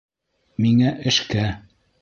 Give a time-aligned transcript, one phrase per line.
[0.65, 1.47] Миңә-эшкә!